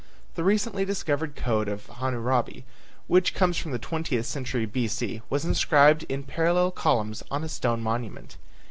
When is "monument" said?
7.83-8.37